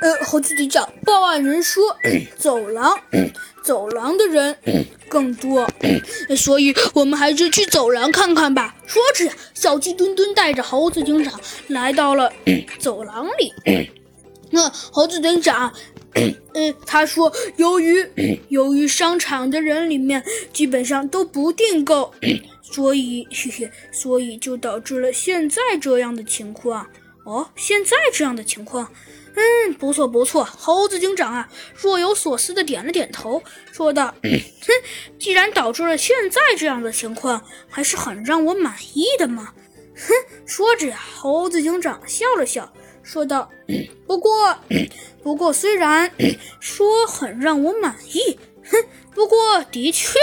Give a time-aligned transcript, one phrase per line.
[0.00, 1.96] 呃，猴子警长，报案人说
[2.36, 2.98] 走廊，
[3.62, 4.56] 走廊的人
[5.08, 5.68] 更多，
[6.36, 8.74] 所以我们还是去走廊看看吧。
[8.86, 12.32] 说着，小鸡墩墩带着猴子警长来到了
[12.78, 13.52] 走廊里。
[14.50, 15.72] 那猴子警长，
[16.14, 18.06] 嗯，他说，由于
[18.48, 20.22] 由于商场的人里面
[20.52, 22.14] 基本上都不订购，
[22.62, 26.86] 所以嘿嘿， 所以就导致了现在这样的情况。
[27.24, 28.88] 哦，现在这样的情况。
[29.36, 34.40] 嗯，不错不错，猴子警长啊，若有所思的点了点头，说道：“哼，
[35.18, 39.52] 既然导致了现在这样的情况，还是很让我满意的嘛。”
[39.96, 40.12] 哼，
[40.46, 42.72] 说着呀，猴子警长笑了笑，
[43.02, 43.50] 说道
[44.06, 44.56] ：“不过，
[45.22, 46.10] 不过虽然
[46.60, 50.18] 说很让我满意，哼，不过的确，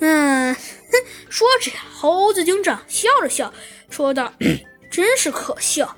[0.00, 0.60] 嗯，哼，
[1.28, 3.52] 说着呀，猴子警长笑了笑，
[3.90, 4.32] 说道
[4.90, 5.96] ：“真是可笑。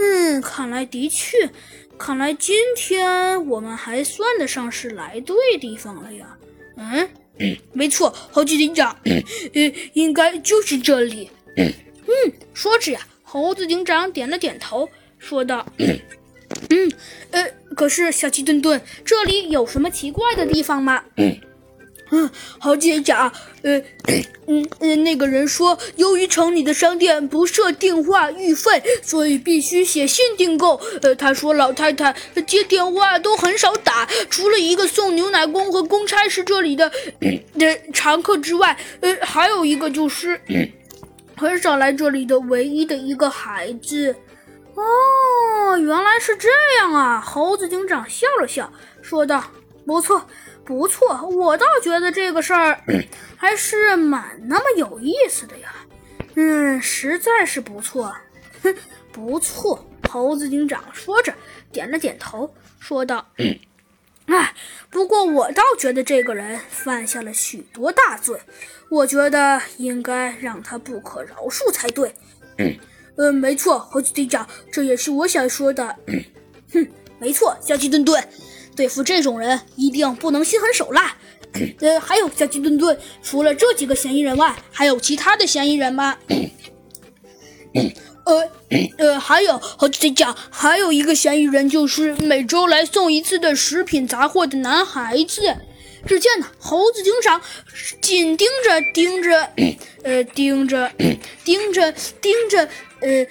[0.00, 1.50] 嗯，看来的确。”
[1.98, 6.34] 看来今天我们还算得上是来对地方了呀。
[6.78, 7.06] 嗯，
[7.74, 11.30] 没错，猴子警长，呃，应该就是这里。
[11.56, 11.70] 嗯，
[12.54, 16.90] 说着呀，猴子警长点了点头，说道：“嗯，
[17.32, 21.38] 呃，可是小鸡墩墩，这里有什么奇怪的地方吗？”嗯，
[22.58, 23.80] 猴子警长，呃，
[24.48, 30.80] 嗯嗯，那个人说，由于城里的商店不设电话预费，所以必须写信订购。
[31.02, 32.12] 呃，他说老太太
[32.46, 36.90] 接电话都很少打，除了一个送牛奶工和公差是这里的
[37.58, 40.40] 的常客之外，呃，还有一个就是
[41.36, 44.14] 很少来这里的唯一的一个孩子。
[44.74, 47.20] 哦，原来是这样啊！
[47.20, 48.72] 猴子警长笑了笑，
[49.02, 49.44] 说道
[49.86, 50.26] ：“不错。”
[50.70, 52.80] 不错，我倒觉得这个事儿
[53.36, 55.74] 还是蛮那么有意思的呀。
[56.36, 58.14] 嗯，实在是不错。
[58.62, 58.72] 哼，
[59.10, 59.84] 不错。
[60.08, 61.34] 猴子警长说着，
[61.72, 63.26] 点了点头，说道
[64.26, 64.54] ：“哎，
[64.90, 68.40] 不过我倒觉得这个人犯下了许多大罪，
[68.90, 72.14] 我觉得应该让他不可饶恕才对。”
[72.58, 72.78] 嗯，
[73.16, 75.96] 呃，没错，猴子警长，这也是我想说的。
[76.72, 76.86] 哼，
[77.18, 78.22] 没错，小鸡墩墩。
[78.80, 81.14] 对付这种人，一定不能心狠手辣。
[81.80, 86.16] 呃，还有小鸡墩墩，除了这几个嫌疑人外，还有其他的嫌疑人吗？
[88.24, 88.50] 呃
[88.96, 95.54] 呃，还有猴子警长，还有一个嫌疑人，就是每周来送一次的食品杂货的男孩子。
[96.06, 97.38] 只见呢，猴子警长
[98.00, 99.50] 紧盯着盯着，
[100.04, 100.90] 呃，盯着
[101.44, 102.66] 盯着盯着，
[103.02, 103.26] 呃。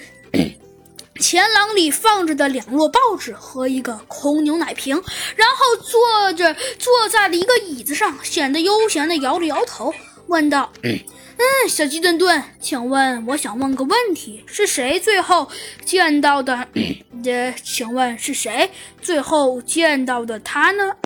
[1.20, 5.00] 前廊里放着的两摞报纸和一个空牛奶瓶，
[5.36, 9.94] 然后坐着坐在了一个椅子上，显得悠闲的摇了摇头，
[10.26, 15.48] 问道：“嗯，小鸡墩墩，请问，我想问个问题，是谁最后
[15.84, 16.66] 见到的？
[17.24, 18.70] 呃，请问是谁
[19.02, 20.96] 最后见到的他呢？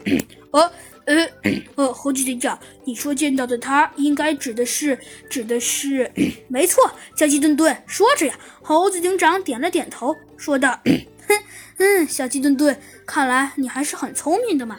[0.53, 0.73] 呃。”
[1.07, 1.29] 呃
[1.77, 4.99] 呃，猴子警长，你说见到的他，应该指的是
[5.29, 6.11] 指的是，
[6.49, 6.93] 没错。
[7.17, 10.81] 小鸡墩墩说着呀，猴子警长点了点头，说道
[11.29, 11.43] ：“哼，
[11.79, 14.79] 嗯，小鸡墩墩，看来你还是很聪明的嘛。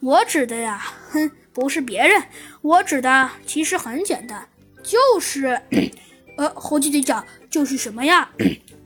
[0.00, 2.22] 我指的呀，哼，不是别人，
[2.62, 4.48] 我指的其实很简单，
[4.82, 5.60] 就是，
[6.38, 8.30] 呃，猴子警长就是什么呀？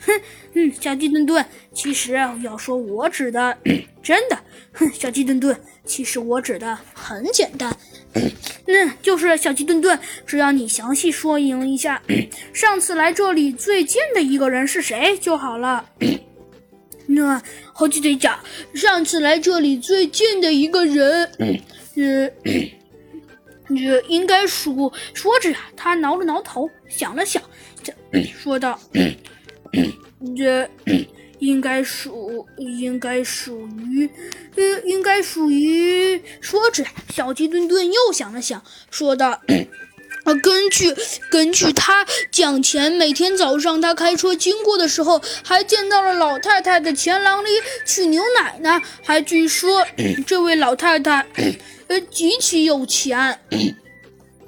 [0.00, 0.20] 哼，
[0.54, 3.56] 嗯，小鸡墩墩，其实要说我指的，
[4.02, 4.38] 真的，
[4.72, 7.76] 哼，小鸡墩墩。”其实我指的很简单，
[8.14, 12.00] 嗯，就是小鸡墩墩，只要你详细说明一下，
[12.54, 15.84] 上次来这里最近的一个人是谁就好了。
[17.06, 18.38] 那猴子队长，
[18.72, 21.24] 上次来这里最近的一个人，
[21.96, 22.30] 呃，
[23.68, 24.92] 这应该说……
[25.12, 27.42] 说着呀，他挠了挠头，想了想，
[27.82, 28.78] 这说道
[30.36, 30.68] ：“这。”
[31.40, 34.06] 应该属，应该属于，
[34.56, 36.22] 呃，应该属于。
[36.38, 39.40] 说着，小鸡墩墩又想了想，说道
[40.24, 40.94] ：“啊，根据
[41.30, 47.48] 根据他讲前，每天早上他开车经过的时候，还见到了老太太的前廊里
[47.86, 48.82] 取牛奶呢。
[49.02, 49.86] 还据说
[50.26, 51.26] 这位老太太，
[51.88, 53.40] 呃，极其有钱。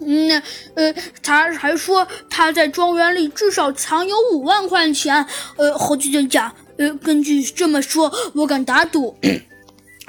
[0.06, 0.42] 嗯，
[0.74, 5.26] 呃，他还说他在庄园里至少藏有五万块钱。
[5.56, 9.14] 呃，猴子警长。”呃，根据这么说，我敢打赌，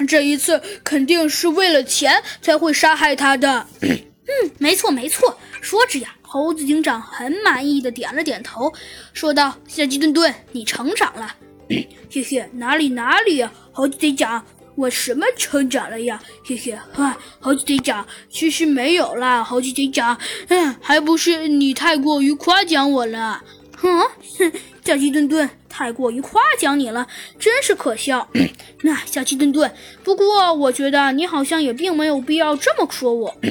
[0.08, 3.66] 这一次肯定是为了钱才会杀害他的。
[3.82, 5.38] 嗯，没错没错。
[5.60, 8.72] 说着呀，猴子警长很满意的点了点头，
[9.12, 11.36] 说道：“小鸡墩墩，你成长了。
[11.68, 14.44] ”嘿嘿，哪里哪里呀，猴子警长，
[14.76, 16.20] 我什么成长了呀？
[16.44, 20.18] 嘿嘿，哈，猴子警长，其实没有啦，猴子警长，
[20.48, 23.42] 嗯，还不是你太过于夸奖我了。
[23.76, 24.52] 哼哼，
[24.84, 25.48] 小鸡墩墩。
[25.76, 27.04] 太过于夸奖你了，
[27.36, 28.28] 真是可笑。
[28.82, 29.68] 那小鸡墩墩，
[30.04, 33.36] 不过我觉得你好像也并没有必要这么说我，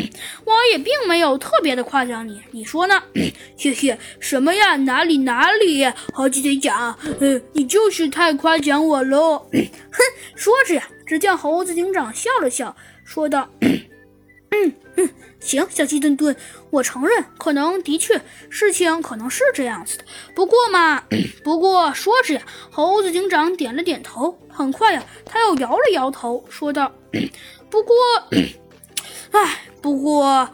[0.46, 3.04] 我也并没有特别的夸奖你，你说呢？
[3.60, 4.78] 嘿嘿，什么呀？
[4.78, 5.86] 哪里哪里？
[6.14, 9.40] 猴子队长，呃，你就是太夸奖我喽。
[9.52, 10.02] 哼，
[10.34, 12.74] 说着呀，只见猴子警长笑了笑，
[13.04, 13.50] 说道。
[14.54, 15.10] 嗯嗯，
[15.40, 16.36] 行，小鸡墩墩，
[16.70, 20.04] 我承认，可能的确事情可能是这样子的。
[20.36, 21.04] 不过嘛，
[21.44, 24.38] 不过说着呀，猴子警长点了点头。
[24.48, 26.92] 很快呀，他又摇了摇头，说道
[27.72, 27.96] ：“不过，
[29.32, 30.48] 哎，不过，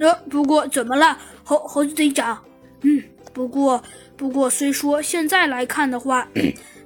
[0.00, 2.42] 呃，不过怎么了，猴猴子队长？
[2.82, 3.00] 嗯，
[3.32, 3.80] 不过，
[4.16, 6.28] 不过虽说现在来看的话，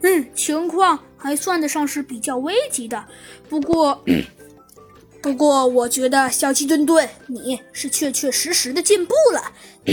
[0.02, 3.02] 嗯，情况还算得上是比较危急的。
[3.48, 3.98] 不过。”
[5.22, 9.52] 不过，我觉得小鸡墩墩，你是确确实实的进步了。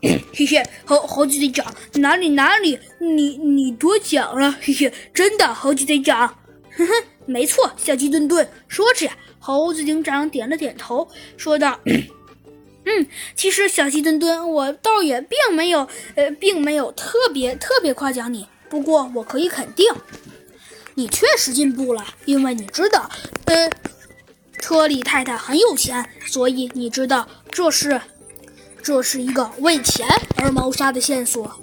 [0.00, 4.56] 嘿嘿，猴猴子队长，哪里哪里，你你多讲了。
[4.60, 6.38] 嘿嘿，真的，猴子队长。
[6.76, 6.92] 哼哼，
[7.26, 8.48] 没错，小鸡墩墩。
[8.68, 11.80] 说着呀，猴子警长点了点头，说道：
[12.86, 18.46] “嗯，其实小鸡墩墩，我倒也并没有，呃，并没有特别特别夸奖你。
[18.68, 19.92] 不过，我可以肯定，
[20.94, 23.10] 你确实进步了，因为你知道，
[23.46, 23.68] 呃。”
[24.66, 28.00] 车里太太很有钱，所以你知道这是，
[28.82, 30.08] 这是一个为钱
[30.38, 31.60] 而谋杀的线索。